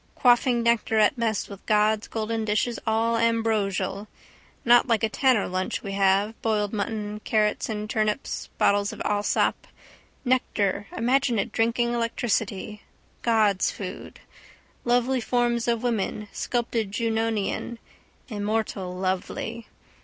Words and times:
Quaffing 0.15 0.63
nectar 0.63 0.97
at 0.97 1.15
mess 1.15 1.47
with 1.47 1.63
gods 1.67 2.07
golden 2.07 2.43
dishes, 2.43 2.79
all 2.87 3.17
ambrosial. 3.17 4.07
Not 4.65 4.87
like 4.87 5.03
a 5.03 5.09
tanner 5.09 5.47
lunch 5.47 5.83
we 5.83 5.91
have, 5.91 6.33
boiled 6.41 6.73
mutton, 6.73 7.21
carrots 7.23 7.69
and 7.69 7.87
turnips, 7.87 8.49
bottle 8.57 8.81
of 8.81 8.99
Allsop. 9.05 9.67
Nectar 10.25 10.87
imagine 10.97 11.37
it 11.37 11.51
drinking 11.51 11.93
electricity: 11.93 12.81
gods' 13.21 13.69
food. 13.69 14.19
Lovely 14.85 15.21
forms 15.21 15.67
of 15.67 15.83
women 15.83 16.27
sculped 16.31 16.73
Junonian. 16.73 17.77
Immortal 18.27 18.95
lovely. 18.95 19.67